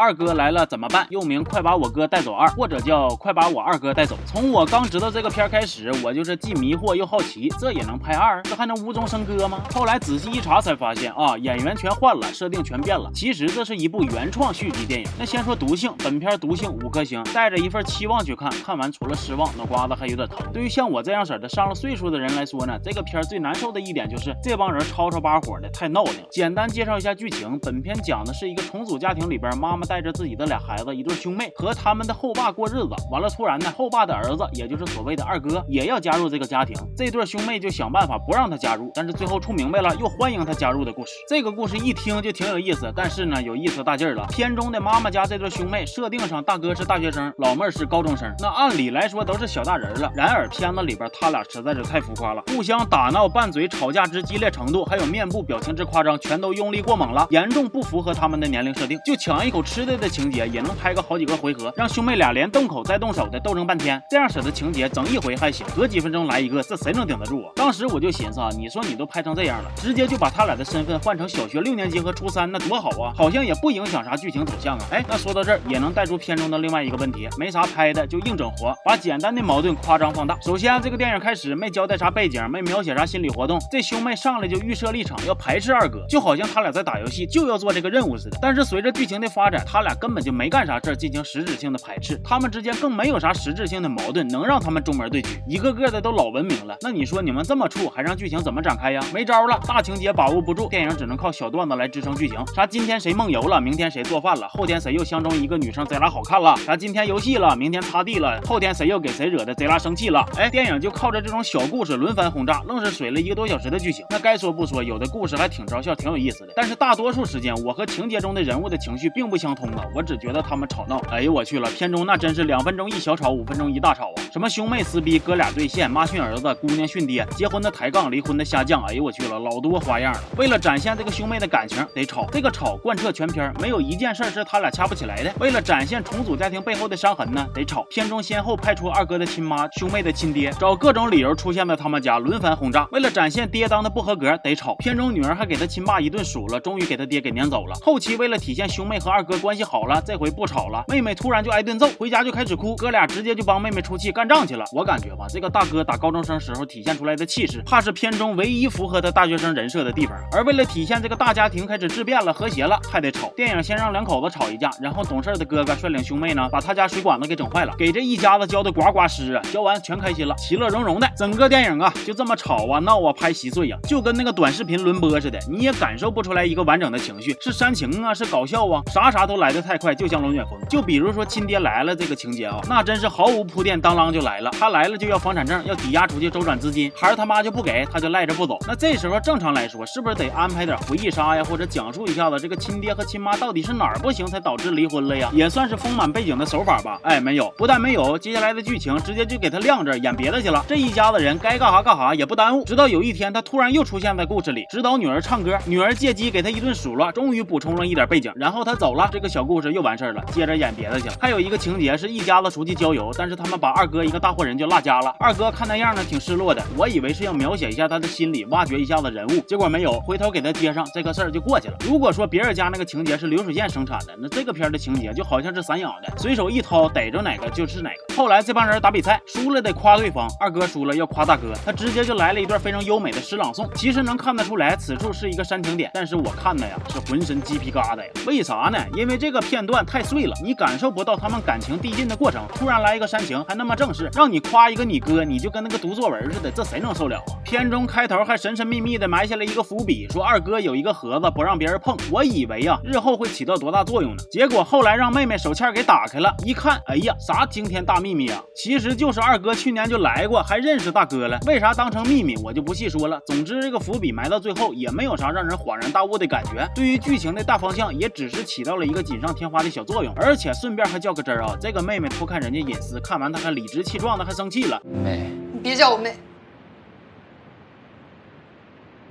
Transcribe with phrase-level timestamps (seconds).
[0.00, 1.06] 二哥来了怎么办？
[1.10, 4.16] 又名快把我哥带走二，或者叫快把我二哥带走。
[4.24, 8.42] 从我刚知道这个片开始，我就是既迷惑又好奇，这也能拍二？
[8.44, 9.62] 这还能无中生哥吗？
[9.74, 13.10] 后来仔细一查才发现啊，演员全换了，设定全变了。
[13.14, 15.06] 其实这是一部原创续集电影。
[15.18, 20.38] 那先说毒性，本片毒性五颗星，带着一份期望去看，看完除了失望，脑瓜子还有点疼。
[20.50, 26.14] 对于像我这样式的上了岁数的人来说呢，这个片最难受的一点就是这帮人吵吵把火的，太闹腾。
[26.30, 32.90] 简单介绍一下剧情，本片讲的是一个重组家庭里边，妈妈带着自己的俩孩子，一对兄妹和他们的后爸过日子。
[33.10, 36.76] 完了，突然呢，后爸的儿子，也就是所谓的二哥，也要加入这个家庭。
[36.96, 41.10] 这对兄妹就想办法不让他加入，但是最后处明白了，又欢迎他加入的故事。
[41.28, 44.24] 这个故事一听就挺有意思，但是呢，有意思大劲儿了。
[44.28, 50.12] 片中的妈妈家这对兄妹设定上，大哥是大学生，老妹儿是高中生，那按理来说都是小大人了。
[50.14, 58.96] 然而片子里边他俩实在是太浮夸了，互相打闹、拌嘴、吵架之激烈程度，还有面部表情之夸张，全都用力过猛了，严重不符合他们的年龄设定。
[59.04, 63.98] 就抢一口吃之类的情节，也能拍个好几个回合，让兄妹俩连动口再动手的斗争半天。
[64.10, 67.52] 这样式的情节整一回还行，隔几分钟来一个，这谁能顶得住啊？
[67.56, 73.10] 当时我就寻思啊，你说你都拍成这样了，直接就把他俩的身份换成小学六年级和初三，那多好啊！
[73.16, 74.84] 好像也不影响啥剧情走向啊。
[74.90, 80.38] 哎，那说到这儿，也能带出片中的另外一个问题，没啥拍的就硬整活，把简单的矛盾夸张放大。
[80.42, 88.36] 首先，这个电影开始没交代啥背景，没描写啥心理活动，这兄妹上来就预设立场，要排斥二哥，就好像他俩在打游戏就要做这个任务似的。
[88.42, 96.76] 但是随着剧情的发展，他俩根本就没干啥事儿进行实质性的排斥，他们之间更没有啥实质性的矛盾能让他们中门对局，一个个的都老文明了。
[96.80, 99.00] 那你说你们这么处，还让剧情怎么展开呀？
[99.14, 102.44] 没招了，大情节把握不住，电影只能靠小段子来支撑剧情。
[102.52, 106.56] 啥今天谁梦游了，明天谁做饭了，后天谁又相中一个女生，贼拉好看了。
[106.56, 110.26] 啥今天游戏了，明天擦地了，后天谁又给谁惹的贼拉生气了。
[110.36, 114.04] 哎，电影就靠着这种小故事轮番轰炸，愣是水了一个多小时的剧情。
[114.10, 116.54] 那该说不说，有的故事还挺招笑，挺有意思的。
[116.56, 120.98] 但是大多数时间，我和情节中的人物的情绪并不相同通了，我只觉得他们吵闹。
[121.10, 124.22] 哎呦我去了，片中那真是两分钟一小吵，五分钟一大吵啊！
[124.32, 128.82] 什么兄妹撕逼，哥俩对线，妈训儿子，姑娘训爹，结婚的抬杠，离婚的下降。
[128.84, 130.20] 哎呦我去了，老多花样了。
[130.38, 132.26] 为了展现这个兄妹的感情，得吵。
[132.32, 135.30] 这个吵贯彻全片，没有一件事是他俩掐不起来的。
[135.38, 137.82] 为了展现重组家庭背后的伤痕呢，得吵。
[137.90, 142.88] 片中先后派出二哥的亲妈、兄妹的亲爹，找各种理由出现在他们家，轮番轰炸。
[142.92, 144.74] 为了展现爹当的不合格，得吵。
[144.76, 147.74] 片中女儿还给他亲爸一顿数了，终于给他爹给撵走了。
[147.82, 150.84] 后期为了体现兄妹和二哥关系好了，这回不吵了。
[150.88, 154.64] 妹妹突然就挨顿揍，回家就开始哭，哥俩直接就帮妹妹出气干仗去了。
[154.72, 160.16] 我感觉吧，这个大哥打高中生时候体现出来的气势，怕是片中唯一符合他大学生人设的地方。
[160.32, 163.28] 而为了体现这个大家庭开始质变了、和谐了，还得吵。
[163.34, 169.42] 电影先让两口子吵一架，然后懂事的哥哥率领兄妹呢，把他家水管子给整坏了，给这一家子浇的呱呱湿啊！
[169.52, 171.10] 浇完全开心了，其乐融融的。
[171.16, 180.58] 整个电影啊，就这么吵啊、闹啊、拍稀碎呀，就跟那个短视频轮播似的，你也感受不出来一个完整的情绪，是煽情啊，是搞笑啊，啥啥都来得太快，就像龙卷风。
[180.68, 184.50] 就比如说亲爹来了这个情节啊，那真是毫无铺垫，当啷就来了。
[184.58, 188.58] 他来了就要房产证，要抵押出去周转资金，孩儿他妈就不给，他就赖着不走。
[188.66, 195.30] 那这时候正常来说，是不是得安排点回忆杀呀，或者讲述一下子这个亲爹和亲妈到底是哪儿不行才导致离婚了呀？
[195.32, 196.98] 也算是丰满背景的手法吧。
[197.04, 200.64] 哎，没有，不但没有，接下来的剧情直接就给他晾着演别的去了。
[200.66, 202.64] 这一家子人该干啥干啥，也不耽误。
[202.64, 211.14] 直到有一天，他突然又出现在故事里，指导女儿唱歌，女儿借机给他一顿数落，终于补充了一点背景，然后他走了，这这个小故事又完事儿了，接着演别的去了。
[211.20, 215.14] 还有一个情节是一家子出去郊游，但是他们把二哥一个大活人就落家了。
[215.20, 216.64] 二哥看那样呢，挺失落的。
[216.74, 221.76] 我以为是要描写一下他的心理，挖掘一下子人物，结果没有，回头给他接上，这个事儿就过去了。
[221.80, 228.14] 如果说别人家那个情节是流水线生产的，那这个片的情节就好像是散养的，随手一掏逮着哪个就是哪个。
[228.16, 233.70] 后来这帮人打比赛，输了得夸对方，二哥输了要夸大哥，他直接就来了一段非常优美的诗朗诵。
[233.74, 238.10] 其实能看得出来，此处是一个煽情点，但是我看的呀是浑身鸡皮疙瘩呀。
[238.26, 238.78] 为啥呢？
[238.96, 242.46] 因为因为这个片段太碎了，你感受不到他们感情递进的过程。
[242.54, 247.34] 突然来一个煽情，还那么正式，让你夸一个你哥，你就跟那个读作文似的，这谁能受了啊？
[247.44, 251.96] 片中开头还神神秘秘的埋下了一个伏笔，说二哥有一个盒子不让别人碰。
[252.08, 254.22] 我以为啊，日后会起到多大作用呢？
[254.30, 258.40] 结果后来让妹妹手欠给打开了，一看，哎呀，啥惊天大秘密啊？
[258.54, 261.36] 其实就是二哥去年就来过，还认识大哥了。
[261.48, 263.18] 为啥当成秘密，我就不细说了。
[263.26, 266.64] 总之，这个伏笔埋到最后也没有啥让人恍然大悟的感觉。
[266.76, 270.12] 对于剧情的大方向，也只是起到了一个锦上添花的小作用。
[270.16, 274.80] 而且顺便还较个真儿啊，这个妹妹偷看人家隐私，看完她还理直气壮的，还生气了。
[274.84, 276.14] 妹，你别叫我妹。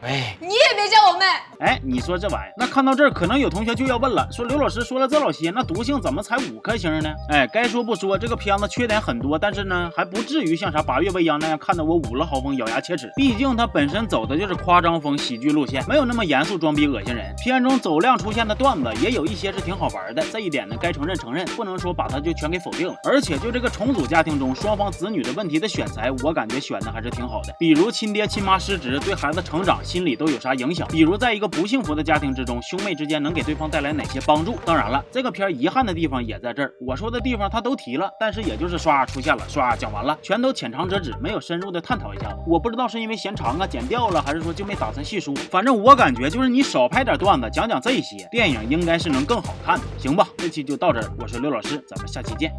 [0.02, 1.26] 哎，你也别叫我妹。
[1.60, 7.14] 哎，你说这玩意儿，那看到这儿，可能有同学就要问了，说刘老师说了这老些，那毒性怎么才五颗星呢？
[7.28, 13.12] 哎，该说不说，这个片子缺点很多，但是呢，还不至于像啥八月未央那样看得我捂了豪风，咬牙切齿。
[13.18, 17.36] 毕竟它本身走的就是夸张风喜剧路线，没有那么严肃装逼恶心人。
[17.44, 22.96] 片中走量出现的段子也有一些是挺好玩的，这一点呢，该承认承认，不能说把它就全给否定了。
[23.04, 27.54] 而且就这个重组家庭中双方子女的问题的选材，我感觉选的还是挺好的。
[27.60, 30.88] 比如亲爹亲妈失职对孩子成长心理都有啥影响？
[30.90, 34.56] 比如在一个不幸福的家庭之中，兄妹之间能给对方带来哪些帮助？
[34.64, 36.72] 当然了，这个片儿遗憾的地方也在这儿。
[36.86, 42.38] 我说的地方他都提了，但是也就是刷出现了，刷讲完了，全都浅尝辄止，没有深入的探讨一下子。
[42.46, 45.34] 我不知道是因为嫌长啊剪掉了，还是说就没打算细说。
[45.50, 50.28] 反正我感觉就是你少拍点段子，讲讲这些，电影应该是能更好看的，行吧？
[50.38, 52.54] 这期就到这儿，我是刘老师，咱们下期见，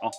[0.00, 0.10] 好。